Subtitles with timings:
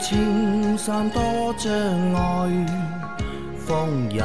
[0.00, 1.20] 青山多
[1.58, 1.70] 障
[2.14, 2.66] 碍，
[3.66, 4.22] 风也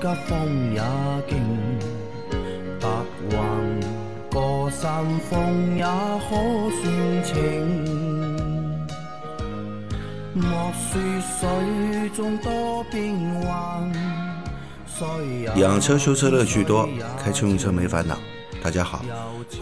[0.00, 0.82] 急，风也
[1.26, 1.38] 劲，
[2.78, 2.88] 白
[3.30, 3.38] 云
[4.30, 6.36] 过山峰也可
[6.82, 7.34] 算情。
[10.34, 10.44] 莫
[10.92, 11.00] 说
[11.40, 13.90] 水中多变幻，
[14.86, 15.06] 水
[15.40, 16.86] 也养车修车乐趣多，
[17.18, 18.14] 开车用车没烦恼。
[18.62, 19.02] 大家好，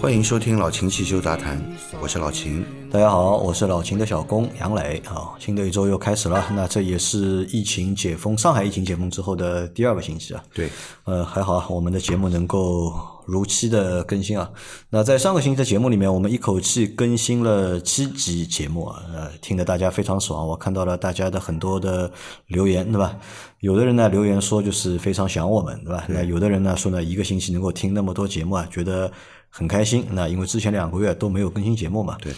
[0.00, 1.62] 欢迎收听老秦汽修杂谈，
[2.00, 2.66] 我是老秦。
[2.96, 5.36] 大家好，我是老秦的小工杨磊啊。
[5.38, 10.42] 新的一周又开始了，那这也是疫情解封，上海疫情解封之后的第二个星期啊。
[10.54, 10.70] 对，
[11.04, 12.94] 呃，还好啊，我们的节目能够
[13.26, 14.50] 如期的更新啊。
[14.88, 20.48] 那在上个星期的节目里面，我们一口气更新了七集节目啊，呃，听得大家非常爽。
[20.48, 22.10] 我看到了大家的很多的
[22.46, 23.14] 留言，对吧？
[23.60, 26.04] 有的人呢留言说就是非常想我们，对吧？
[26.08, 29.12] 那有的人呢说呢一个星期能够听那么多节目啊，觉得
[29.56, 30.06] 很开心。
[30.10, 32.30] 那因为之前两个月都没有更新节目嘛，对。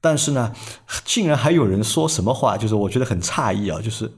[0.00, 0.52] 但是呢，
[1.04, 3.80] 竟然还有人说什么话，就是我觉得很诧异啊！
[3.80, 4.10] 就是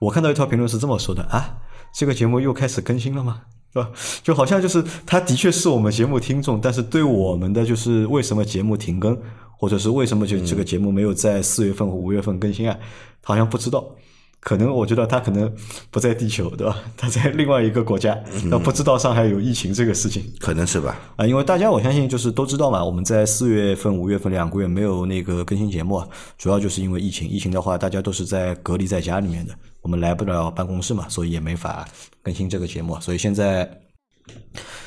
[0.00, 1.56] 我看到一条评论是这么说的啊，
[1.94, 3.42] 这个节目又开始更新了吗？
[3.72, 3.88] 是吧？
[4.24, 9.16] 就好像就是他的确是我们节目听众，但是对我们的就是为什么节目停更，
[9.56, 12.76] 或者是为什么就这个节目没有在四月份或五月份更新啊，
[13.22, 13.84] 好像不知道。
[14.40, 15.52] 可能我觉得他可能
[15.90, 16.76] 不在地球，对吧？
[16.96, 18.18] 他在另外一个国家，
[18.50, 20.98] 他不知道上海有疫情这个事情，可能是吧？
[21.16, 26.02] 啊，因为大家我相信就是都知道嘛，我们在四月份、五月份两个月没有那个更新节目，
[26.38, 27.28] 主要就是因为疫情。
[27.28, 31.86] 疫情的话，大家都是在隔离在家里面的，我们来不了办公室嘛，所以也没法
[32.22, 32.98] 更新这个节目。
[32.98, 33.68] 所以现在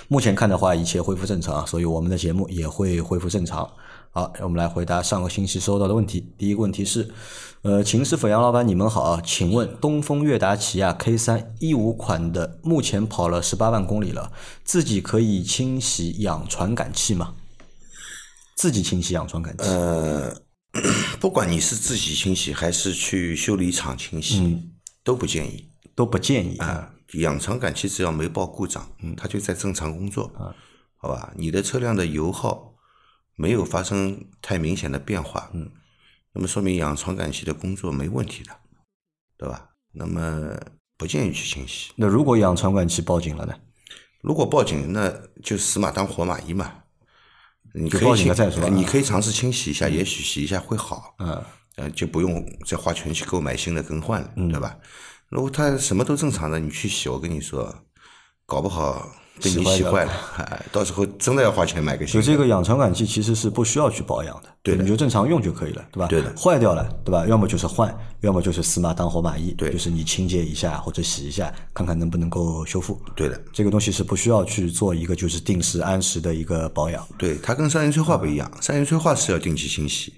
[0.08, 3.70] 目前看的话，一切恢复正常，所以我们的节目也会恢复正常。
[4.16, 6.32] 好，我们来回答上个星期收到的问题。
[6.38, 7.12] 第一个问题是，
[7.64, 14.32] 呃，秦师傅、杨老板，你们好啊，请问东风悦达起亚 K 三一五款的，目前跑了十八万公里了，
[14.64, 17.34] 自己可以清洗氧传感器吗？
[18.56, 19.64] 自己清洗氧传感器？
[19.64, 20.32] 呃，
[21.20, 24.62] 不管你是自己清洗还是去修理厂清洗，
[25.04, 26.94] 都不建议，都不建议啊。
[27.14, 30.54] 氧传感器只要没报故障，嗯，它就在正常工作，啊，
[30.98, 31.34] 好吧？
[31.36, 32.73] 你的车辆的油耗。
[33.36, 35.72] 没有发生太明显的变化，嗯，
[36.34, 38.52] 那么说明氧传感器的工作没问题的，
[39.38, 39.70] 对吧？
[39.92, 40.56] 那么
[40.98, 41.92] 不建议去清洗。
[41.96, 43.56] 那如果氧传感器报警了呢？
[44.22, 45.12] 如果报警，那
[45.44, 46.72] 就死马当活马医嘛。
[47.74, 48.34] 你可以清，
[48.76, 51.16] 你可以尝试清洗一下，也许洗一下会好。
[51.20, 51.44] 嗯，
[51.76, 54.78] 呃，就不用再花钱去购买新的更换了，对吧？
[55.30, 57.84] 如果它什么都正常的，你去洗，我跟你说，
[58.46, 59.12] 搞不好。
[59.42, 60.12] 被你洗坏了，
[60.72, 62.22] 到时候真的要花钱买个新。
[62.22, 66.08] 就这个氧传感器其实是不需要去保养的，对，你就正常用就可以了，对吧？
[66.08, 66.32] 对的。
[66.38, 67.26] 坏掉了，对吧？
[67.26, 73.02] 要么就是换，要么就是死马当活马医，对，就是你清洁一下或者洗一下，看看能不能够修复。
[73.16, 77.06] 对的，这个东西是不需要去做一个就是定时按时的一个保养。
[77.18, 80.14] 对，它跟三元催化不一样，三元催化是要定期清洗。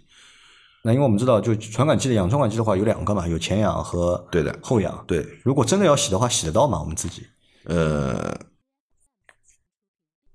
[0.83, 5.03] 那因为我们知道，就传感器的氧传感器的话有两个嘛，有前氧和对的后氧。
[5.07, 6.79] 对，如果真的要洗的话，洗得到吗？
[6.79, 7.25] 我们自己？
[7.63, 8.37] 呃。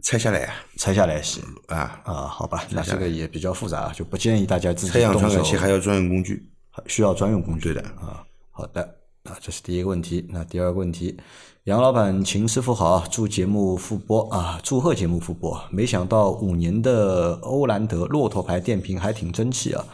[0.03, 6.51] 拆下来呀，拆下来洗啊啊，好吧，那这个也比较复杂，就不建议大家自己拆氧传感器还要专用工具，
[6.87, 8.25] 需要专用工具的啊。
[8.51, 8.83] 好的，
[9.25, 10.27] 啊，这是第一个问题。
[10.31, 11.17] 那第二个问题，
[11.65, 15.63] 杨老板、秦师傅好，祝节目复播啊，祝贺节目复播。
[15.71, 19.85] 没想到五年的欧蓝德骆驼牌电瓶还挺争气啊，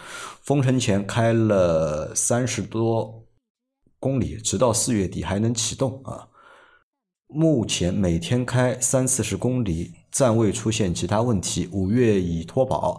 [0.43, 3.25] 封城前开了三十多
[3.99, 6.29] 公里，直到四月底还能启动啊。
[7.29, 11.69] 目前每天开三四十公里，暂未出现其他问题。
[11.73, 12.99] 五月已脱保，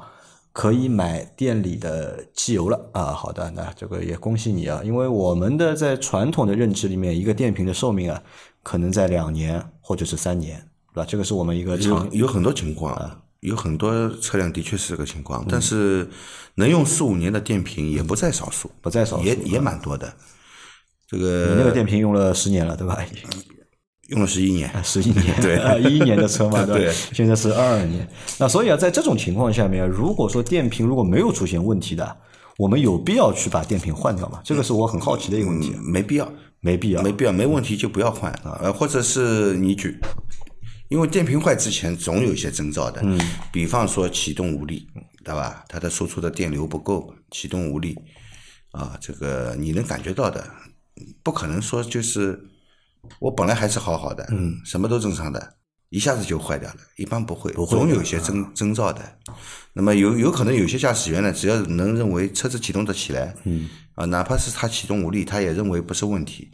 [0.54, 3.06] 可以买店里的机油了啊！
[3.12, 4.84] 好的，那这个也恭喜你啊！
[4.86, 8.22] 因为我们的在传统的认知里面，一个电瓶的寿命啊，
[8.62, 10.60] 可能在两年或者是三年，
[10.94, 11.08] 对吧？
[11.10, 16.08] 这个是我们一个有有很多情况啊，有很多车辆的确是这个情况，但是
[16.54, 20.14] 能用四五年的电瓶也不在少数，不在少数，也也蛮多的。
[21.08, 23.04] 这个你那个电瓶用了十年了，对吧？
[24.08, 28.08] 用了十一年，十一年，对， 一一年的车嘛， 对，现在是二二年。
[28.40, 32.18] 那所以啊，在这种情况下面，如果说电瓶如果没有出现问题的，
[32.58, 34.40] 我们有必要去把电瓶换掉吗？
[34.46, 35.76] 这个是我很好奇的一个问题。
[35.84, 36.32] 没必要，
[36.62, 38.58] 没必要，没必要，没问题就不要换啊。
[38.62, 40.00] 呃，或者是你举，
[40.88, 43.20] 因为电瓶坏之前总有一些征兆的，嗯，
[43.52, 44.88] 比方说启动无力，
[45.24, 45.66] 对吧？
[45.68, 47.94] 它的输出的电流不够，启动无力，
[48.72, 50.48] 啊，这个你能感觉到的，
[51.22, 52.42] 不可能说就是。
[53.20, 55.56] 我本来还是好好的，嗯，什么都正常的，
[55.90, 56.78] 一下子就坏掉了。
[56.98, 59.02] 一般不会，总有一些征征兆的。
[59.74, 66.52] 那么有有可能有些驾驶员呢，只要能认为车子启动得起来，嗯，啊，哪怕是他启动无力，他也认为不是问题。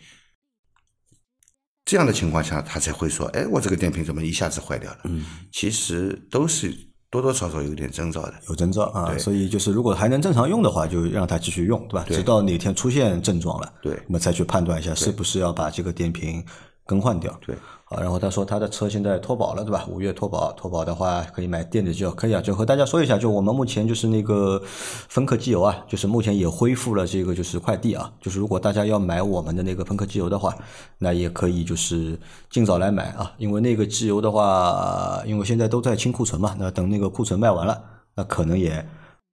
[1.86, 6.74] 这样的情况下，他才会说：“哎，我这个电瓶怎么一下子坏掉了？”嗯，其实都是
[7.14, 8.34] 多多少少有点征兆的。
[8.50, 12.04] 有征兆啊，所以就是如果还能正常用的话，就让它继续用，对吧？
[12.08, 16.44] 对直到哪天出现症状了，对我们再去判断一下是不是要把这个电瓶
[16.88, 17.40] 更换掉。
[17.46, 17.56] 对，
[18.00, 19.86] 然后他说他的车现在脱保了，对吧？
[19.90, 22.42] 五月脱保，脱保的话可以买电子机油，可以啊。
[22.42, 24.62] 就和大家说一下，就我们目前就是那个
[25.10, 30.56] 芬克机油啊，就是目前也恢复了这个就是快递啊，就是如果大家要买我们的那个芬克机油的话，
[30.98, 32.20] 那也可以就是
[32.50, 37.82] 尽早来买啊，因为那个机油的话，因为现在都在清库存嘛，那等那个库存卖完了，
[38.16, 38.86] 那可能也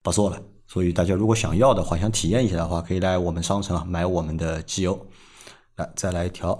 [0.02, 0.36] 不做了。
[0.66, 4.96] 所以大家如果想要的话，想体验一下的话，可以来我们商城啊买我们的机油。
[5.76, 6.56] 那再来一条，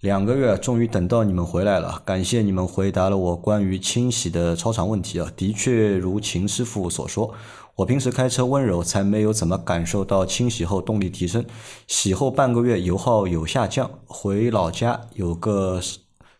[0.00, 5.30] 两个月终于等到你们回来了，感谢你们回答了我关于清洗的超长问题啊。
[5.36, 7.34] 的确如秦师傅所说，
[7.74, 11.44] 我平时开车温柔，才没有怎么感受到清洗后动力提升。
[11.86, 15.78] 洗后半个月油耗有下降，回老家有个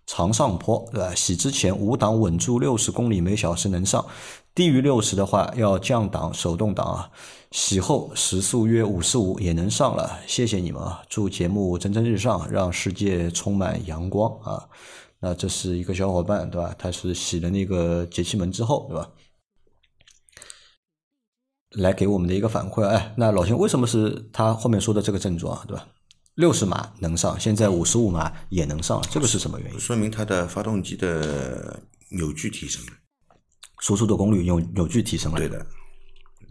[0.07, 1.15] 长上坡，对吧？
[1.15, 4.07] 洗之前五档稳住六十公里每小时能上，
[4.55, 7.11] 低于六十的话要降档手动挡啊。
[7.51, 11.03] 洗后时速约五十五也能上了，谢谢你们啊！
[11.09, 14.69] 祝节目蒸蒸日上，让世界充满阳光啊！
[15.19, 16.75] 那这是一个小伙伴对吧？
[16.79, 19.11] 他是洗了那个节气门之后对吧？
[21.71, 25.89] 来给我们的一个反馈，哎，那老秦为什么是他后面说的这个症状啊，对吧？
[26.37, 29.79] 六十码能上，现在五十五码也能上了，这个是什么原因？
[29.79, 32.93] 说明它的发动机的扭矩提升了。
[33.81, 35.67] 输出的功率扭扭矩提升了，对的，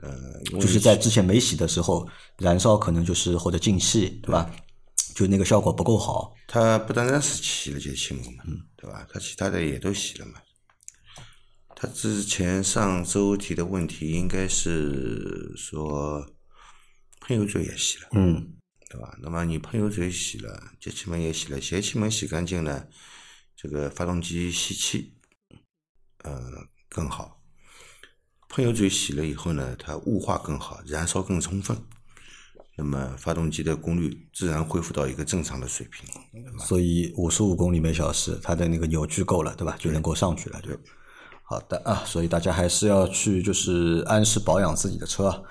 [0.01, 2.07] 呃，就是在之前没洗的时候，
[2.37, 4.49] 燃烧可能就是或者进气，对吧？
[5.15, 8.43] 就那个效果不够好，它不单单是洗了节气门嘛，
[8.77, 9.05] 对吧？
[9.11, 10.33] 它其他的也都洗了嘛。
[11.75, 16.25] 他之前上周提的问题应该是说
[17.21, 18.53] 喷油嘴也洗了，嗯，
[18.89, 19.17] 对吧？
[19.21, 22.87] 那么你喷油嘴洗了，节气门也洗了，节气门洗干净了，
[23.55, 25.13] 这个发动机吸气，
[26.23, 26.41] 呃，
[26.89, 27.38] 更好。
[28.59, 31.77] 喷油嘴洗了以后呢，它雾化更好，燃烧更充分，
[32.75, 36.05] 那么发动机的功率自然恢复到一个正常的水平。
[36.59, 39.77] 所以五十五公里每小时，它的那个扭矩够了，对吧？
[39.79, 40.77] 就能够上去了，对。
[41.43, 45.41] 好的啊，所以大家还是要去就是按时保养自己的车啊。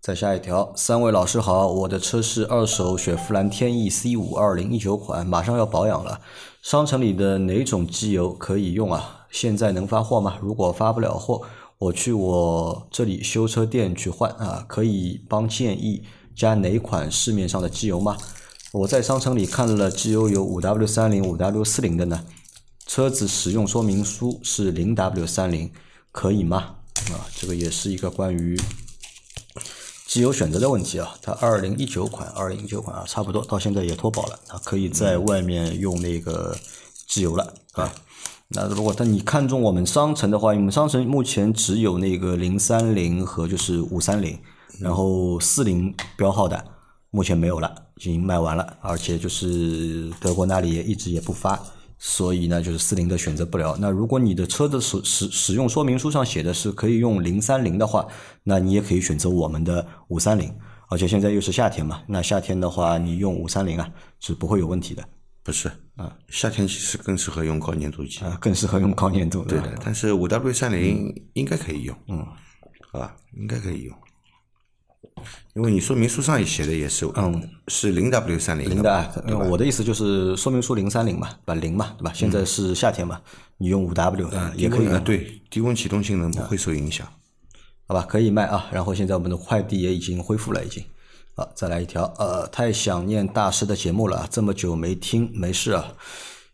[0.00, 6.20] 再下一条，三位老师好，我的车是二手雪佛兰天翼 C 五二零一九款，马上要保养了，
[6.62, 9.26] 商城里的哪种机油可以用啊？
[9.32, 10.38] 现在能发货吗？
[10.40, 11.42] 如果发不了货，
[11.82, 16.04] 我去我这里修车店去换啊，可以帮建议
[16.36, 18.16] 加哪款市面上的机油吗？
[18.70, 22.24] 我在商城里看了机油有五 W 三零、五 W 四零的呢。
[22.86, 25.72] 车子使用说明书是零 W 三零，
[26.12, 26.76] 可以吗？
[27.10, 28.56] 啊，这个也是一个关于
[30.06, 31.16] 机油选择的问题啊。
[31.20, 36.56] 它二零一九款，二零一九款啊，差不多到现在也脱保了，啊，可以在外面用那个
[37.08, 37.92] 机油了啊。
[38.54, 44.38] 那如果但你看中我们商城的话，我们商城目前只有那个零三零和就是五三零，
[44.78, 46.62] 然后四零标号的
[47.10, 51.58] 目前没有了，已经卖完了，而且就是德国那里也一直也不发。
[52.04, 53.76] 所以呢，就是四零的选择不了。
[53.78, 58.04] 那如果你的车的使使使用说明书上写的是可以用零三零的话，
[58.42, 60.52] 那你也可以选择我们的五三零。
[60.88, 65.04] 而且现在又是夏天嘛，那夏天的话，你用五三零啊是不会有问题的
[65.44, 65.70] 不是，
[66.02, 68.24] 啊，夏天其实更适合用高粘度机。
[68.24, 69.42] 啊，更适合用高粘度。
[69.42, 72.26] 吧对的，但是五 W 三零应该可以用，嗯，
[72.90, 73.96] 好吧，应该可以用，
[75.54, 79.12] 因为你说明书上也写的也是，嗯，是零 W 三零零的啊，
[79.48, 82.12] 我的意思就是说明书零三零嘛，把零嘛，对吧？
[82.12, 83.20] 现在是夏天嘛，
[83.58, 87.06] 你用五 W 的也可以啊，对，低温启动性能不会受影响。
[87.86, 88.02] 好吧？
[88.08, 88.66] 可以卖啊。
[88.72, 90.82] 然后现在我们的快递也已经恢复了，已经。
[91.34, 95.94] 好，再来一条，呃，太想念大师的节目了，这么久没听，没事啊。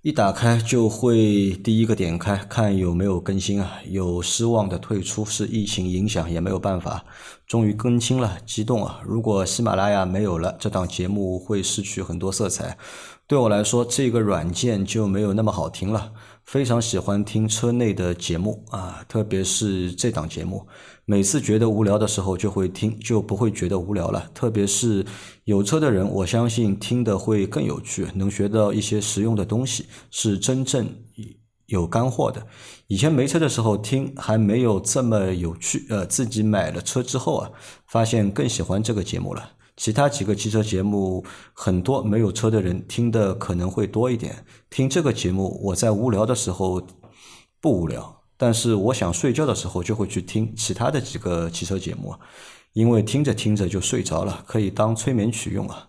[0.02, 7.04] 一打开就会第一个点开看有没有更新啊，有失望的退出是疫情影响也没有办法，
[7.48, 9.00] 终于更新了，激动啊！
[9.04, 12.78] 如果喜马拉雅没有了，这档节目会失去很多色彩。
[13.26, 16.12] 对我来说，这个软件就没有那么好听了。
[16.48, 20.66] 非常喜欢听车内的节目啊，特别是这档节目，
[21.04, 24.30] 每次觉得无聊的时候就会听，就不会觉得无聊了。
[24.32, 25.04] 特别是
[25.44, 30.88] 有车的人，我相信听的会更有趣，能学到一些实用的东西，是真正
[31.66, 32.46] 有干货的。
[32.86, 37.50] 以前没车的时候听还没有这么有趣，呃，自己买了车之后啊，
[37.88, 39.50] 发现更喜欢这个节目了。
[39.78, 44.44] 其他几个汽车节目，很多没有车的人听的可能会多一点。
[44.68, 46.84] 听这个节目，我在无聊的时候
[47.60, 52.12] 不无聊，但是我想睡觉的时候就会去听其他的几个汽车节目，
[52.72, 55.88] 因为听着听着就睡着了，可以当催眠曲用啊。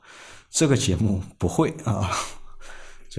[0.51, 2.12] 这个节目不会啊，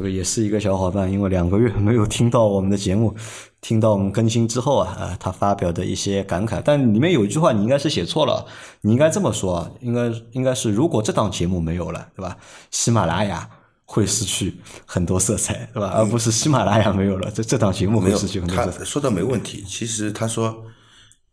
[0.01, 3.15] 这个也是一个小伙伴，因为两个月没有听到我们的节目，
[3.61, 6.63] 听到我们更新之后啊，啊，他发表的一些感慨。
[6.65, 8.47] 但里面有一句话你应该是写错了，
[8.81, 12.35] 你应该这么说啊，应该应该是如果这档节目没有了，对吧？
[12.71, 13.47] 喜马拉雅
[13.85, 15.93] 会失去很多色彩，对吧？
[15.95, 18.85] 而不是喜马拉雅没有了，这这档节目会失去很多他色彩。
[18.87, 19.63] 说的没问题。
[19.69, 20.65] 其实他说，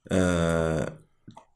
[0.09, 0.85] 呃，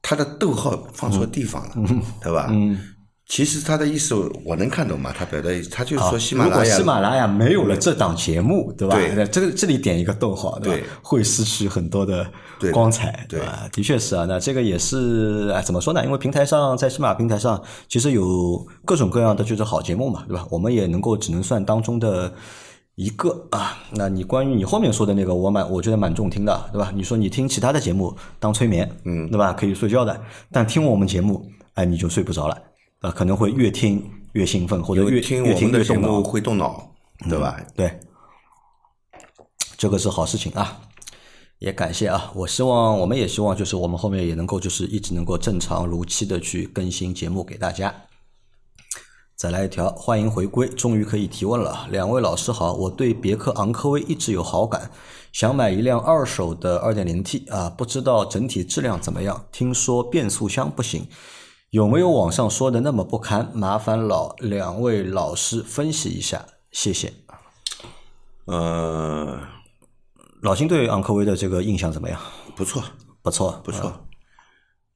[0.00, 1.74] 他的逗号放错地方了，
[2.22, 2.46] 对吧？
[2.50, 2.91] 嗯。
[3.32, 5.10] 其实他的意思我能看懂嘛？
[5.10, 8.94] 他表达意思，他就是说喜马如果拉雅，喜马拉雅没有了这档节目，对吧？
[9.32, 10.78] 这个这里点一个逗号，对吧？
[10.78, 12.30] 对会失去很多的
[12.74, 13.66] 光彩，对吧？
[13.72, 16.04] 的确是啊，那这个也是哎，怎么说呢？
[16.04, 17.58] 因为平台上在喜马平台上，
[17.88, 20.46] 其实有各种各样的就是好节目嘛，对吧？
[20.50, 22.30] 我们也能够只能算当中的。
[22.96, 26.92] 一个啊，那你关于你后面说的那个，我蛮我觉得蛮中听的，对吧？
[26.94, 29.54] 你说你听其他的节目当催眠，嗯，对吧？
[29.54, 30.20] 可以睡觉的，
[30.50, 32.58] 但听我们节目，哎，你就睡不着了，
[33.02, 36.94] 啊，可能会越听越兴奋，或者越听越听越动脑，会动脑，
[37.28, 37.60] 对吧？
[37.76, 38.00] 对，
[39.76, 40.80] 这个是好事情啊，
[41.58, 42.30] 也感谢啊。
[42.34, 47.92] 我希望，我们也希望，就是我们后面也能够，就是一直能够正常如期的去更新节目给大家。
[49.34, 51.88] 再来一条，欢迎回归，终于可以提问了。
[51.90, 54.92] 两位老师好，我对别克昂科威一直有好感，
[55.32, 59.44] 想买一辆二手的 2.0T 啊，不知道整体质量怎么样？
[59.50, 61.08] 听说变速箱不行，
[61.72, 63.50] 有没有网上说的那么不堪？
[63.54, 67.14] 麻烦老两位老师分析一下，谢谢。
[68.44, 69.40] 呃，
[70.42, 72.20] 老金对昂科威的这个印象怎么样？
[72.54, 72.84] 不错，
[73.22, 73.90] 不错，不错。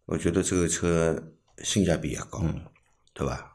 [0.05, 1.19] 我觉得这个车
[1.65, 2.43] 性价比也高，
[3.15, 3.53] 对吧？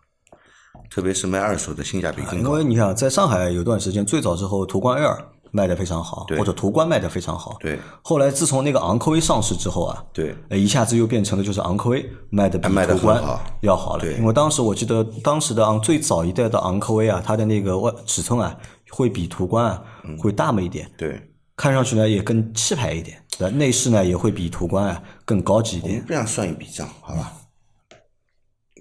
[0.89, 2.63] 特别是卖二手的性价比更高因为。
[2.63, 7.57] 你想，在上海有段时间，最早之后途观 L 卖的非常好，或者途观卖的非常好。
[7.59, 13.21] 对后来自从那个昂科威上市之后啊，对呃，一下子又变成了就是昂科威卖的比途观
[13.61, 14.01] 要好了。
[14.03, 18.57] 对因为当时我记得当时的昂最早一代的昂科威啊，它的那个外尺寸啊，
[18.89, 21.21] 会比途观啊嗯会大么一点，对，
[21.55, 26.03] 看上去呢也更气派一点，对内饰呢也会比途观啊更高级一点。
[26.07, 27.33] 这样算一笔账，好吧？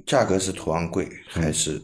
[0.06, 1.82] 价格是途昂贵还是？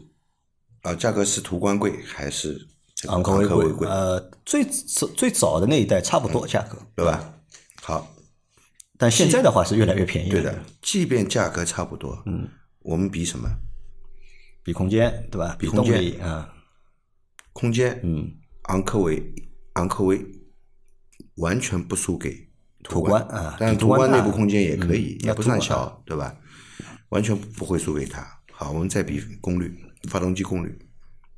[0.83, 2.67] 啊，价格是途观贵还是这个
[3.07, 3.87] 昂科威威贵？
[3.87, 7.33] 呃，最最最早的那一代差不多价格，对吧？
[7.83, 8.07] 好，
[8.97, 10.29] 但现在的话是越来越便宜。
[10.29, 12.49] 对的，即便价格差不多，嗯，
[12.79, 13.47] 我们比什么？
[14.63, 15.55] 比空间对吧？
[15.59, 16.51] 比动空间力啊，
[17.53, 18.29] 空间，嗯，
[18.63, 19.23] 昂科威，
[19.75, 20.19] 昂科威
[21.35, 22.49] 完全不输给
[22.83, 26.35] 途观观啊但是途观内部空间也可以，嗯也不算小，对吧？
[27.09, 28.27] 完全不会输给它。
[28.51, 29.73] 好，我们再比功率，
[30.09, 30.77] 发动机功率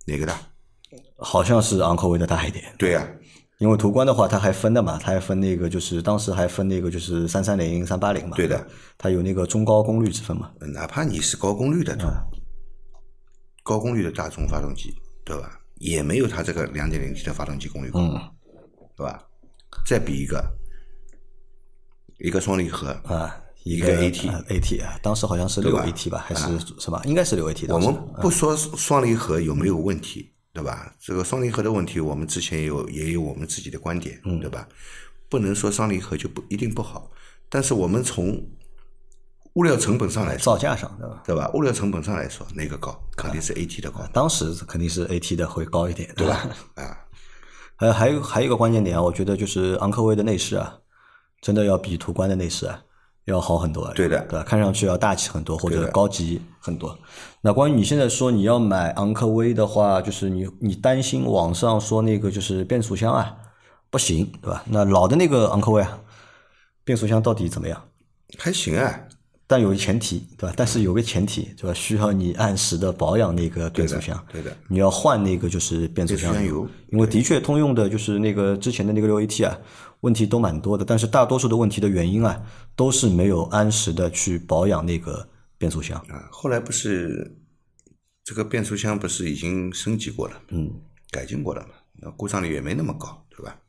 [0.07, 0.39] 哪个大？
[1.19, 2.63] 好像是昂科威的大一点。
[2.77, 3.07] 对呀、
[3.59, 8.35] 因为途观的话，它还分的嘛，它还分那个就是当时还分那个就是三三零、三八零嘛。
[8.35, 8.65] 对的，
[8.97, 10.51] 它有那个中高功率之分嘛。
[10.59, 11.97] 哪怕你是高功率的，
[13.63, 15.59] 高功率的大众发动机，对吧？
[15.75, 18.19] 也没有它这个两点零 T 的发动机功率高，嗯
[18.97, 19.23] 对吧？
[19.85, 20.43] 再比一个，
[22.17, 23.33] 一个双离合，啊，
[23.63, 27.01] 一个个 AT AT 啊，当时好像是六 AT 吧，还是什么？
[27.05, 27.73] 应该是六 AT 的。
[27.73, 30.93] 我们不说双离合有没有问题，对吧？
[30.99, 34.67] 这个双离合的问题，我们之前也有也有我们自己的观点，嗯对吧？
[35.29, 37.11] 不能说双离合就不一定不好，
[37.49, 38.41] 但是我们从
[39.53, 41.23] 物料成本上来说，造价上对吧？
[41.27, 41.49] 对吧？
[41.53, 42.99] 物料成本上来说，哪个高？
[43.15, 46.49] 肯定是 AT 的高，当时肯定是 AT 的会高一点，对吧？
[46.75, 46.97] 啊，
[47.75, 50.77] 还还有还有一个关键点啊，我觉得就是昂科威的内饰啊，
[51.41, 52.81] 真的要比途观的内饰啊
[53.31, 53.91] 要好很多。
[53.93, 54.43] 对的对吧？
[54.43, 56.97] 看上去要大气很多，或者高级很多。
[57.41, 63.35] 那关于你现在说你要买昂科威的话，就是你你担心网上说那个就是变速箱啊
[63.89, 64.63] 不行，对吧？
[64.67, 65.99] 那老的那个昂科威啊，
[66.83, 67.81] 变速箱到底怎么样？
[68.37, 68.99] 还行啊，
[69.47, 70.53] 但有个前提，对吧？
[70.55, 71.73] 但是有个前提，对吧？
[71.73, 79.57] 需要你按时的保养那个变速箱，对的，你要换那个就是变速箱变速箱油因为的确通用的就是那个之前的那个六 AT 啊，
[80.01, 82.41] 问题都蛮多的，但是大多数的问题的原因啊，
[82.75, 85.27] 都是没有按时的去保养那个
[85.57, 85.99] 变速箱。
[86.09, 87.37] 啊，后来不是
[88.23, 90.71] 这个变速箱不是已经升级过了，嗯，
[91.11, 91.69] 改进过了嘛？
[92.01, 93.59] 那故障率也没那么高，对吧？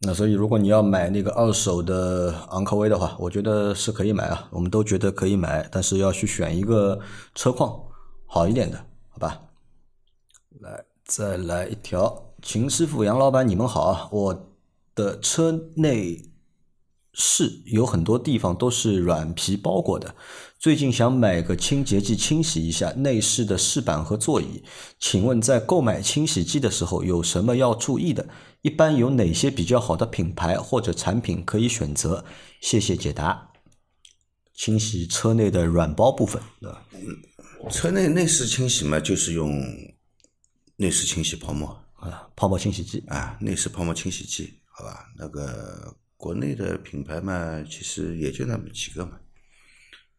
[0.00, 7.00] 那所以如果你要买那个二手的昂科威的话，我觉得是可以买啊，我们都觉得可以买，但是要去选一个
[7.34, 7.80] 车况
[8.26, 9.40] 好一点的，好吧？
[10.60, 14.08] 来，再来一条，秦师傅、杨老板，你们好啊！
[14.10, 14.52] 我
[14.96, 16.32] 的车内
[17.12, 20.16] 饰有很多地方都是软皮包裹的，
[20.58, 24.64] 最近想买个清洁剂清洗一下内饰的饰板和座椅，
[24.98, 28.26] 请问在购买清洗剂的时候有什么要注意的？
[28.62, 32.24] 一般有哪些比较好的品牌或者产品可以选择？
[32.60, 33.52] 谢谢解答。
[34.54, 36.82] 清洗车内的软包部分，对吧？
[37.70, 39.62] 车内内饰清洗嘛，就是用
[40.76, 45.10] 内饰清洗泡沫啊，泡沫清洗剂啊，内饰泡沫清洗剂，好吧？
[45.16, 49.18] 那个国内的品牌嘛，其实也就那么几个嘛，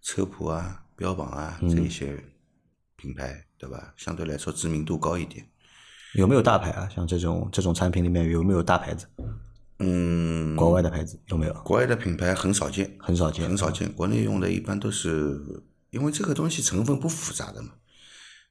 [0.02, 2.18] 车谱啊、标榜啊这一些
[2.96, 3.94] 品牌，对吧？
[3.96, 5.48] 相对来说知名度高一点。
[6.16, 6.90] 有没有大牌啊？
[6.90, 9.06] 像这种这种产品里面有没有大牌子？
[9.78, 11.54] 嗯，国外的牌子有没有？
[11.62, 13.92] 国外的品牌很少见，很少见，很少见。
[13.94, 15.40] 国内用的一般都是，
[15.92, 17.74] 因为这个东西成分不复杂的嘛，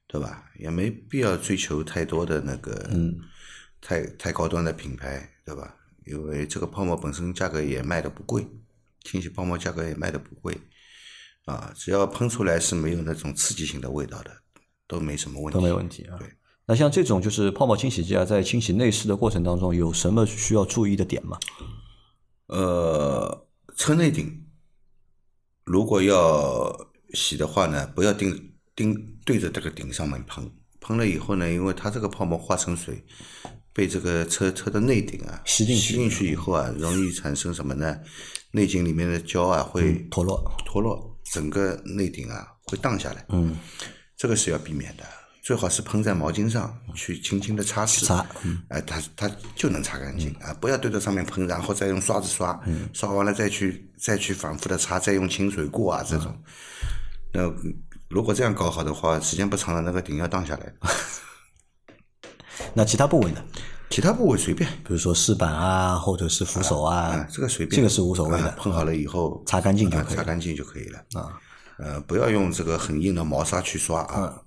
[0.07, 0.45] 对吧？
[0.57, 3.19] 也没必要追求太多的那个，嗯，
[3.81, 5.75] 太太高端的品牌，对吧？
[6.09, 8.47] 因为这个泡沫本身价格也卖的不贵，
[9.03, 10.57] 清洗泡沫价格也卖的不贵，
[11.45, 14.31] 啊，只要喷出来是没有那种刺激性的味道的，
[14.87, 16.17] 都没什么问题，都没问题啊。
[16.17, 16.27] 对。
[16.65, 21.39] 那像这种就是泡沫清洗剂啊，在清洗内饰的过程当中，有什么需要注意的点吗？
[22.47, 23.47] 呃，
[23.77, 24.45] 车内顶
[25.63, 26.75] 如果要
[27.13, 33.01] 洗的话呢，不要盯盯对着这个顶上面喷，喷了以后呢，因为它这个泡沫化成水，
[33.77, 37.95] 被这个车车的内顶啊吸进去吸进去以后啊，容易产生什么呢？
[38.49, 43.23] 内径里面的胶啊会脱落，脱落，整个内顶啊会荡下来。
[43.29, 43.55] 嗯，
[44.17, 45.03] 这个是要避免的。
[45.43, 48.25] 最好是喷在毛巾上，去轻轻的擦拭，擦，
[48.69, 50.51] 哎，它它就能擦干净啊！
[50.59, 52.59] 不要对着上面喷，然后再用刷子刷，
[52.93, 56.35] 刷完了再去再去反复的擦，再用清水过啊，这种。
[57.31, 57.43] 那
[58.09, 60.73] 如果这样搞好的话，时间不长了，那个顶要荡下来。
[62.73, 63.41] 那其他部位呢？
[63.89, 68.53] 其他部位随便，比如说饰板啊，或者是扶手啊，这个随便，这个是无所谓的。
[68.57, 71.39] 碰好了以后，擦干净就可以，擦干净就可以了啊。
[71.77, 74.41] 呃，不要用这个很硬的毛刷去刷啊。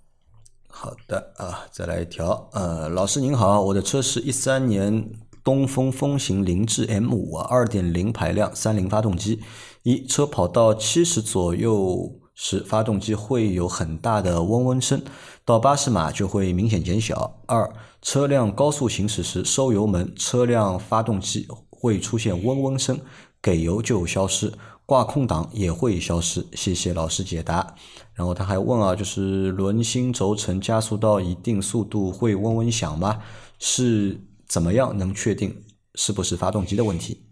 [0.68, 2.50] 好的啊，再来一条。
[2.52, 5.10] 呃，老师您好，我的车是一三年
[5.42, 9.40] 东风风行凌志 M 五啊，二点零排量三菱发动机。
[9.84, 15.02] 一车跑到七十左右时，发动机会有很大的嗡嗡声，
[15.44, 17.38] 到八十码就会明显减小。
[17.44, 17.70] 二，
[18.00, 22.98] 车辆高速行驶时收油门，车辆发动机会出现嗡嗡声，
[23.42, 24.50] 给油就消失。
[24.86, 27.74] 挂空挡也会消失，谢谢老师解答。
[28.14, 33.20] 然后他还问啊，就是轮心轴承加速到一定速度会嗡嗡响吗？
[33.58, 35.62] 是怎么样能确定
[35.94, 37.22] 是不是发动机的问题？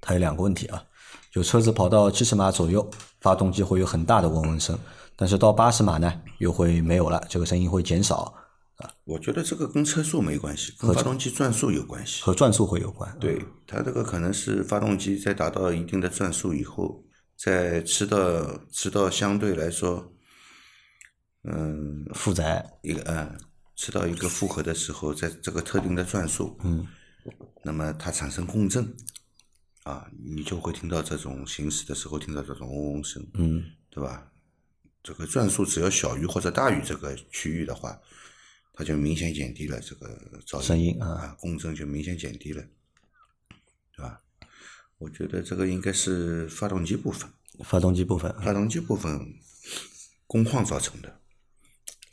[0.00, 0.82] 它有两个问题啊，
[1.32, 2.90] 就车子跑到七十码左右，
[3.24, 4.78] 发动机会有很大的嗡嗡声，
[5.16, 8.34] 但是到八十码呢，又会没有了，这个声音会减少。
[8.76, 13.16] 啊，我觉得这个跟车速没关系，跟发动机转速有关系，和转速会有关。
[13.18, 17.02] 对，它这个可能是发动机在达到一定的转速以后，
[17.38, 18.18] 在吃到
[18.70, 20.12] 吃到相对来说，
[21.44, 23.34] 嗯，负载一个嗯，
[23.74, 26.86] 吃到一个负荷的时候，在这个特定的转速，嗯，
[27.64, 28.94] 那么它产生共振，
[29.84, 34.30] 啊，你就会听到这种行驶的时候听到这种嗡嗡声，嗯，对吧？
[35.02, 37.98] 这个转速只要小于或者大于这个区域的话。
[38.76, 42.60] 它就明显减低了这个噪声音啊，共振就明显减低了，
[43.94, 44.20] 对吧？
[44.98, 49.32] 我觉得这个应该是发动机部分，发动机部分，发动机部分
[50.26, 51.20] 工况造成的。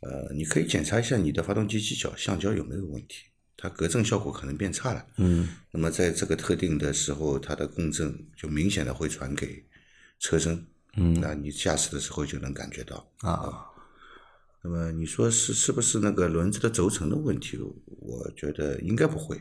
[0.01, 3.25] 呃，你可以检查一下你的发动机机脚橡胶有没有问题，
[3.61, 5.05] 它隔震效果可能变差了。
[5.17, 5.47] 嗯。
[5.69, 9.63] 那么在这个特定的时候，它的共振就明显的会传给
[10.19, 10.65] 车身。
[10.97, 11.19] 嗯。
[11.21, 13.67] 那你驾驶的时候就能感觉到啊。
[14.63, 17.57] 那么你说是是不是那个轮子的轴承的问题？
[17.85, 19.39] 我觉得应该不会。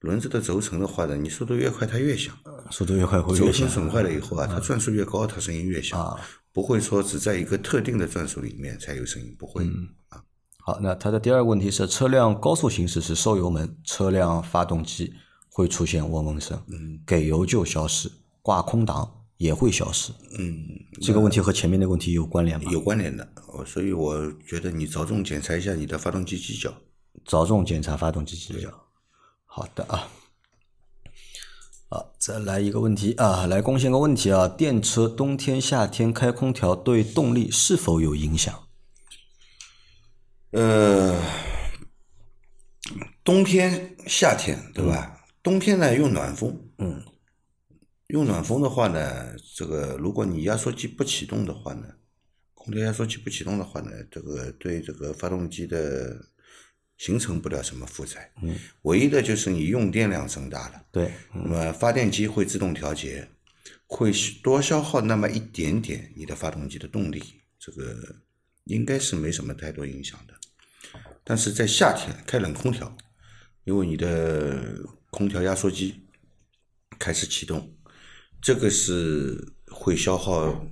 [0.00, 2.36] 轮子的轴承的话呢，你速度越快它越响，
[2.70, 6.18] 速度越快会越响轴承损坏了以后啊，它转速越高，它声音越响，
[6.52, 9.64] 不会说只在一个特定的转速里面才有声音，不会
[10.08, 10.20] 啊。
[10.64, 15.12] 好，那它的第二个问题是，车辆高速行驶时收油门，车辆发动机
[15.48, 19.18] 会出现嗡嗡声，嗯给油就消失，挂空挡。
[19.38, 20.12] 也会消失。
[20.38, 20.64] 嗯，
[21.00, 22.70] 这个问题和前面的问题有关联吗？
[22.70, 23.28] 有关联的，
[23.66, 26.72] 所以我觉得你着重检查一下你的发动机机脚。
[27.24, 28.68] 着重检查发动机机脚。
[29.44, 30.06] 好的啊。
[31.88, 38.54] 好，再来一个问题啊，来贡献个问题啊，电车冬天夏天开空调对动力是否有影响？
[40.52, 41.18] 呃，
[43.24, 45.24] 冬天夏天对吧？
[45.42, 46.70] 冬天呢用暖风。
[46.78, 47.02] 嗯。
[48.08, 51.86] 用暖风的话呢，这个如果你压缩机不启动的话呢，
[52.52, 56.14] 空调压缩机不启动的话呢，这个对这个发动机的
[56.98, 58.30] 形成不了什么负载。
[58.42, 58.54] 嗯。
[58.82, 60.84] 唯一的就是你用电量增大了。
[60.92, 61.10] 对。
[61.34, 63.26] 那么发电机会自动调节，
[63.86, 64.12] 会
[64.42, 67.22] 多消耗那么一点点你的发动机的动力，
[67.58, 68.16] 这个
[68.64, 70.34] 应该是没什么太多影响的。
[71.24, 72.96] 但是在夏天开冷空调，
[73.64, 74.78] 因为你的
[75.10, 76.04] 空调压缩机
[76.98, 77.72] 开始启动。
[78.40, 80.66] 这个是会消耗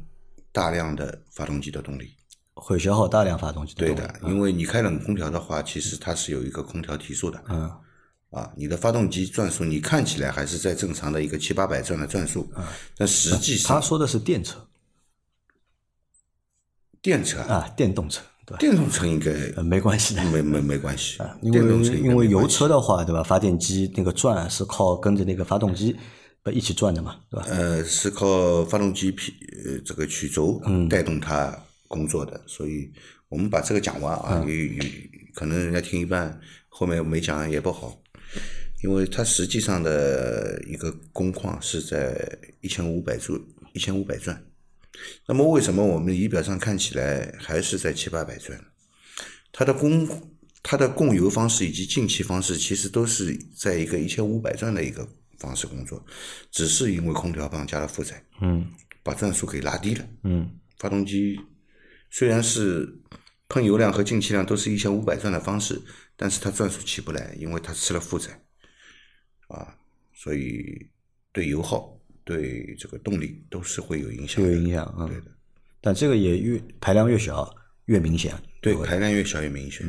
[0.51, 2.17] 大量的发动机的动力，
[2.55, 7.43] 会消耗大量发动机对动力的，因为你开冷空调的话，其实它是有一个空调提速的。
[7.49, 7.71] 嗯。
[8.31, 12.49] 啊，你的发动机转速你看起来还是在正常的一个七八百转的转速，
[12.97, 14.65] 但实际上他说的是电车
[17.03, 18.59] 电车啊，电动车对吧？
[18.59, 21.61] 电动车应该呃，没关系的，没没没关系啊，因为
[21.99, 23.23] 因为油车的话，对吧？
[23.23, 25.97] 发电机那个转是靠跟着那个发动机
[26.43, 27.47] 不一起转的嘛，对吧？
[27.49, 29.33] 呃是靠发动机皮
[29.65, 31.57] 呃这个曲轴嗯带动它
[31.89, 32.91] 工作的，所以
[33.29, 34.85] 我们把这个讲完嗯啊，有有
[35.35, 37.97] 可能人家听一半，后面没讲也不好，
[38.83, 43.41] 因为它实际上的一个工况是在一千五百转，
[43.73, 44.39] 一千五百转。
[45.27, 48.59] 那么为什么我们仪表上看起来还是在七八百转？
[49.53, 50.09] 它的供
[50.63, 56.05] 它的供油方式以及进气方式其实都是在一个一千五百转的一个方式工作，
[56.51, 58.71] 只是因为空调棒加了负载，嗯
[59.03, 60.07] 把转速给拉低了。
[60.25, 61.39] 嗯发动机
[62.11, 62.89] 虽然是
[63.49, 65.81] 喷油量和进气量都是一千五百转的方式，
[66.17, 68.41] 但是它转速起不来，因为它吃了负载，
[69.49, 69.77] 啊，
[70.15, 70.89] 所以
[71.33, 72.00] 对油耗、
[72.31, 75.07] 对这个动力都是会有影响有影响啊。
[75.09, 75.27] 对的，
[75.81, 77.53] 但这个也越排量越小
[77.87, 79.87] 越明显，对，排量越小越明显。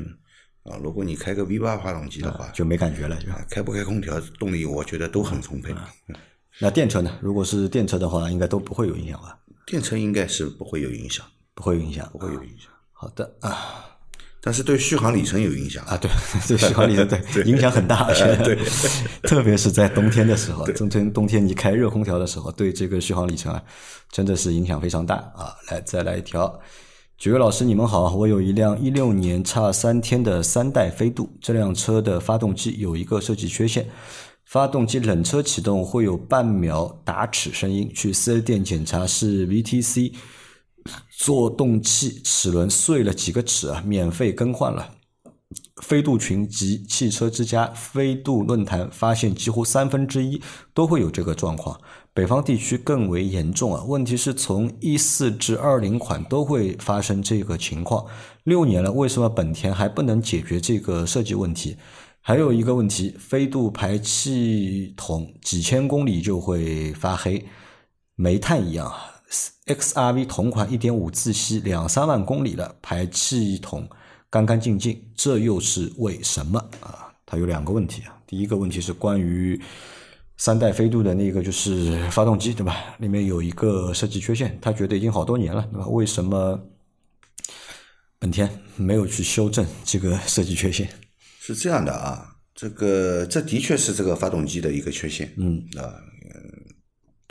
[0.64, 5.74] 啊，如果你开个 V 八发动机的话，就没感觉了，开不开空调，动力我觉得都很充沛。
[6.08, 6.16] 嗯
[6.60, 7.18] 那电车呢？
[7.22, 9.40] 如果是电车的话，应该都不会有影响吧？
[9.66, 13.91] 电车应该是不会有影响，不会有影响，不会有影响，好的啊
[14.44, 15.84] 但是对续航里程有影响。
[15.86, 16.10] 啊，对，
[16.48, 18.08] 对续航里程对 影响很大，
[18.44, 18.58] 对，
[19.22, 23.62] 特别是在冬天的时候，冬天冬天你开热空调的时候，对这个续航里程啊，
[24.12, 25.54] 真的是影响非常大啊。
[25.70, 26.60] 来，再来一条，
[27.20, 33.88] 几位老师你们好，我有一辆一六年差三天的三代飞度，这辆车的发动机有一个设计缺陷。
[34.44, 40.12] 发动机冷车启动会有半秒打齿声音，去四 S 店检查是 VTC
[41.10, 44.96] 做动器齿轮碎了几个齿啊，免费更换了。
[45.82, 50.42] 飞度群及汽车之家飞度论坛发现，几乎三分之一
[50.74, 51.80] 都会有这个状况，
[52.14, 53.84] 北方地区更为严重啊。
[53.86, 58.06] 问题是从一四至二零款都会发生这个情况，
[58.44, 61.76] 六年了，为什么本田还不能解决这个设计问题？
[62.22, 67.46] 还有一个问题，飞度排气筒几千公里就会发黑，
[68.16, 69.21] 煤炭一样啊。
[69.66, 73.88] XRV 同款1.5自吸两三万公里了，排气筒
[74.30, 77.14] 干干净净，这又是为什么啊？
[77.26, 78.18] 它有两个问题啊。
[78.28, 79.60] 第一个问题是关于
[80.38, 82.96] 三代飞度的那个就是发动机对吧？
[83.00, 85.88] 里面有一个设计缺陷，他觉得已经好多年了对吧？
[85.88, 86.60] 为什么
[88.20, 90.90] 本田没有去修正这个设计缺陷？
[91.40, 96.11] 是这样的啊，这个这的确是这个发动机的一个缺陷，嗯啊，嗯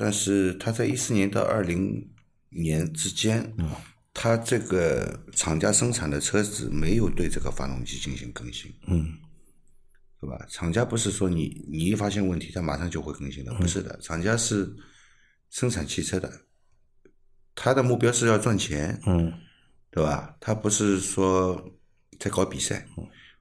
[0.02, 2.10] 但是他在一四年到二零
[2.48, 3.70] 年之间，嗯。
[4.14, 9.12] 它这个厂家生产的车子没有对这个发动机进行更新，嗯。
[10.18, 10.46] 对吧？
[10.48, 13.46] 厂家不是说你你一发现问题，他马上就会更新嗯。
[13.46, 14.74] 的，不是的，厂家是
[15.50, 16.32] 生产汽车的，
[17.54, 19.30] 他的目标是要赚钱，嗯。
[19.90, 20.34] 对吧？
[20.40, 21.62] 他不是说
[22.18, 22.86] 在搞比赛，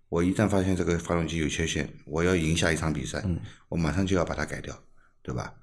[0.10, 3.24] 我一旦发现这个发动机有缺陷，我要赢下一场比赛，
[3.70, 4.78] 我马上就要把它改掉，
[5.22, 5.54] 对吧？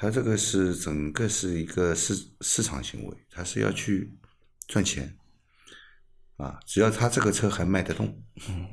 [0.00, 4.10] 他这个是整个是一个市市场行为，他是要去
[4.66, 5.14] 赚钱，
[6.38, 8.18] 啊，只要他这个车还卖得动，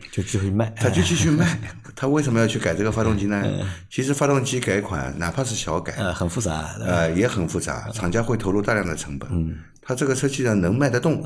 [0.09, 1.59] 就继续卖，他就继续卖。
[1.97, 3.43] 他为什么要去改这个发动机呢？
[3.89, 9.27] 其实发动机改款，哪怕是小改，呃很复杂，呃，也很复杂，厂家会投入大量的成本。
[9.33, 11.21] 嗯，他这个车既然能卖得动，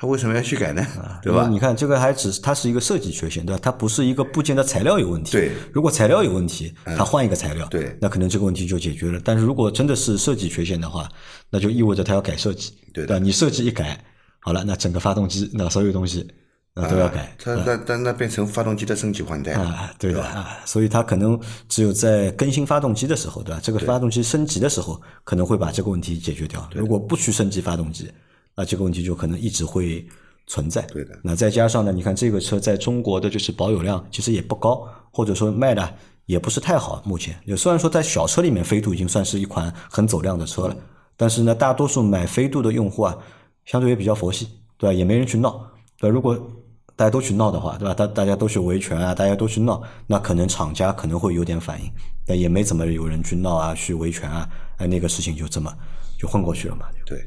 [0.00, 0.86] 他为什么要去改呢？
[1.22, 1.48] 对吧？
[1.50, 3.60] 你看这个还只是它是一个设计缺陷，对吧？
[3.60, 5.32] 它不是一个部件的材料有问题。
[5.32, 9.20] 对，如果材料有问题，它换一个材料，对那可能这个问题就解决了。
[9.24, 11.08] 但是如果真的是设计缺陷的话，
[11.50, 13.18] 那就意味着它要改设计，对吧？
[13.18, 13.98] 你设计一改，
[14.38, 16.24] 好了，那整个发动机那所有东西
[16.74, 17.34] 那都要改。
[17.36, 19.64] 它那那那变成发动机的升级换代了。
[19.64, 21.36] 啊，对的啊，所以它可能
[21.68, 23.60] 只有在更新发动机的时候，对吧？
[23.60, 26.70] 这个发动机升级的时候，可能会把这个问题解决掉。
[26.72, 28.08] 如果不去升级发动机，
[28.58, 30.04] 那这个问题就可能一直会
[30.48, 30.82] 存在。
[30.86, 35.94] 对的那再加上呢，你看这个车在中国的就是保有量其实也不高，或者说卖的
[36.26, 37.00] 也不是太好。
[37.04, 40.76] 目前也虽然说在小车里面，飞度已经算是一款很走量的车了，
[41.16, 43.16] 但是呢，大多数买飞度的用户啊，
[43.64, 44.92] 相对也比较佛系，对吧？
[44.92, 45.64] 也没人去闹，
[45.96, 46.12] 对吧？
[46.12, 46.36] 如果
[46.96, 47.94] 大家都去闹的话，对吧？
[47.94, 51.88] 大大家都去维权啊，大家都去闹，那可能厂家可能会有点反应，
[52.26, 55.72] 但也没怎么有人去闹啊，去维权啊，哎，那个事情就这么
[56.18, 56.86] 就混过去了嘛。
[57.06, 57.24] 对，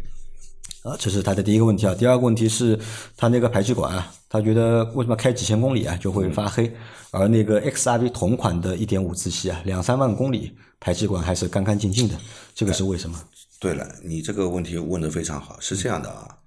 [0.84, 1.94] 啊，这是他的第一个问题啊。
[1.94, 2.80] 第二个问题是，
[3.16, 6.72] 他那个排气管啊，他觉得为什么开几千公里啊就会发黑，
[7.12, 12.18] 而那个 XRV 同款的1.5自吸啊，两三万公里排气管还是干干净净的，
[12.56, 13.24] 这个是为什么？
[13.60, 16.38] 对了，你这个问题问得非常好，是这样的啊。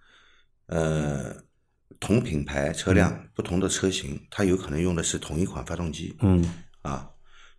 [0.66, 1.36] 呃，
[2.00, 6.44] 同品牌车辆、不同的车型，它有可能用的是同一款发动机，嗯
[6.82, 7.08] 啊，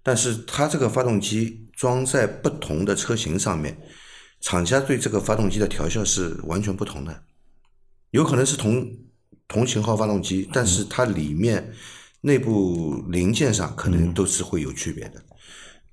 [0.03, 3.77] 但是它这个发动机装在不同的车型上面，
[4.45, 7.23] 厂家对这个发动机的调校是完全不同的，
[8.11, 8.95] 有可能是同
[9.47, 11.73] 同型号发动机，但是它里面
[12.21, 15.19] 内部零件上可能都是会有区别的。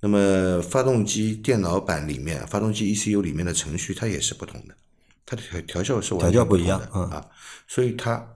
[0.01, 4.77] 那么发动机电脑版里面，发动机 ECU 里面的程序它也是不同的，
[5.25, 7.27] 它的调调校是完全调校不一样的啊，
[7.67, 8.35] 所以它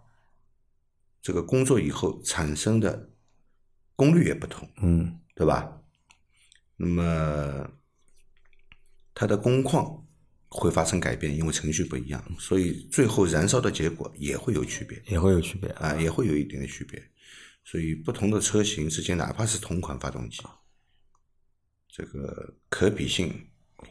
[1.22, 3.12] 这个工作以后产生的
[3.96, 5.78] 功率也不同，嗯对吧？
[6.78, 7.70] 那么
[9.14, 10.07] 它的工况
[10.50, 15.90] 会发生改变，因为程序不一样，所以最后燃烧的结果也会有区别也会有区别啊。
[15.90, 17.02] 啊，也会有一定的区别。
[17.64, 20.38] 所以不同的车型之间，哪怕是同款发动机，
[21.94, 23.28] 这个可比性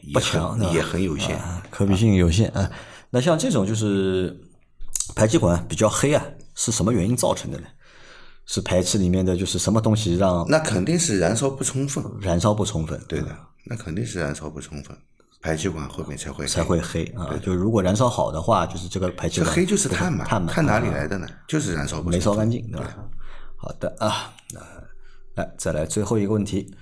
[0.01, 1.37] 也不强很也很有限。
[1.37, 2.71] 啊，可比性有限啊。
[3.09, 4.35] 那像这种就是
[5.15, 7.67] 排气管比较黑啊，是什么原因造成的呢？
[8.49, 12.97] 是排气里面的就是什么东西让那肯定是燃烧不充分，燃烧不充分？
[13.05, 14.97] 对的，那肯定是燃烧不充分，
[15.41, 17.33] 排气管后面才会才会黑啊。
[17.41, 21.27] 就如果燃烧好的话，就是这个排气管黑就是碳嘛，碳嘛，碳哪里啊来的呢？
[21.47, 22.95] 就是燃烧不没烧干净，对吧？
[23.55, 24.61] 好的啊，那
[25.41, 26.73] 来再来最后一个问题。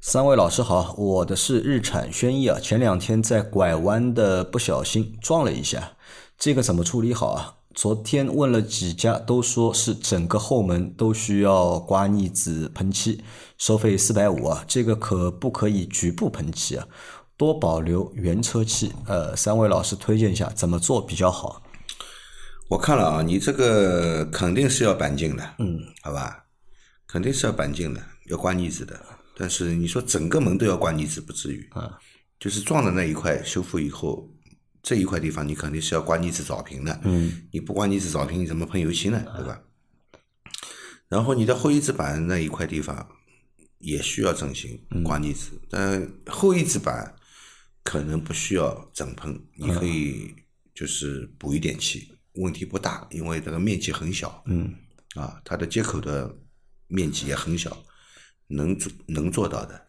[0.00, 5.92] 三位老师好，我的是日产轩逸啊，前两天在拐弯的不小心撞了一下，
[6.36, 7.54] 这个怎么处理好啊？
[7.74, 13.24] 昨天问了几家，都说是整个后门都需要刮腻子喷漆，
[13.58, 16.86] 收费四百五啊，这个可不可以局部喷漆啊？
[17.36, 18.92] 多保留原车漆。
[19.06, 21.62] 呃，三位老师推荐一下怎么做比较好？
[22.68, 26.44] 我看了啊，你这个肯定是要钣金的，嗯，好吧，
[27.06, 28.98] 肯定是要钣金的，要刮腻子的。
[29.36, 31.98] 但是你说整个门都要刮腻子，不至于啊，
[32.40, 34.28] 就是撞的那一块修复以后，
[34.82, 39.22] 这一块地方你肯定是要刮腻子找平的，嗯，你不刮腻子找平，你怎么喷油漆呢？
[39.36, 39.60] 对吧？
[41.08, 43.06] 然后你的后翼子板那一块地方
[43.78, 47.14] 也需要整形刮腻子，但后翼子板
[47.84, 50.34] 可能不需要整喷，你可以
[50.74, 54.74] 就是补一点漆，问题不大，因为这个面积很小，嗯，
[55.14, 56.34] 啊，它的接口的
[56.88, 57.76] 面积也很小，
[58.48, 59.86] 能做能做到的。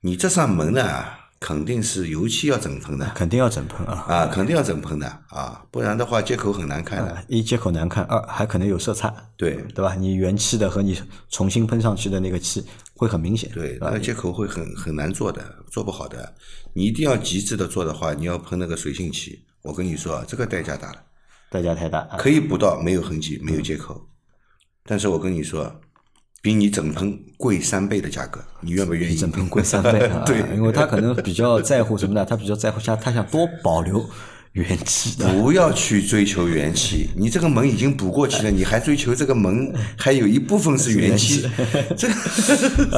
[0.00, 1.04] 你这扇门呢，
[1.42, 4.04] 肯定是油漆要整喷的肯定要整喷啊。
[4.08, 7.24] 啊，肯定要整喷的啊，不然的话接口很难看的。
[7.26, 9.96] 一接口难看，二还可能有色差，对对吧？
[9.96, 13.98] 你原漆的和你重新喷上去的那个漆会很明显，对，那个？
[13.98, 16.32] 接口会很很难做的，做不好的。
[16.72, 19.44] 你一定要极致的做的话，你要喷那个水性漆。
[19.62, 21.02] 我跟你说啊，这个代价大了，
[21.50, 22.16] 代价太大啊。
[22.16, 24.08] 可以补到没有痕迹、没有接口，
[24.84, 25.80] 但是我跟你说，
[26.42, 29.14] 比你整喷贵三倍的价格，你愿不愿意？
[29.14, 30.22] 整喷贵三倍啊！
[30.26, 32.26] 对，因为他可能比较在乎什么呢？
[32.28, 34.04] 他比较在乎他，他想多保留
[34.52, 35.32] 原漆的。
[35.34, 41.48] 不要去追求原漆，你这个门已经补过漆了， 你还追求这个门还有一部分是原漆，
[41.96, 42.14] 这个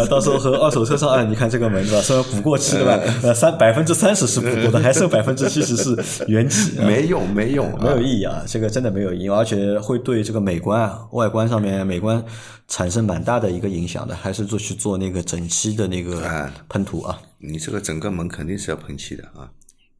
[0.00, 2.00] 啊，到时候和二手车上啊，你看这个门是吧？
[2.02, 2.98] 虽然补过漆对吧？
[3.22, 6.78] 呃，三百分之三十是补过的，还剩百分之七十是原漆。
[6.78, 12.22] 啊没用没用没有啊意义啊，这个真的没有意义，而且会对这个美观啊、外观上面美观
[12.66, 17.16] 产生蛮大的一个影响的，还是做去做那个整漆的那个啊喷涂啊。
[17.38, 19.48] 你这个整个门肯定是要喷漆的啊。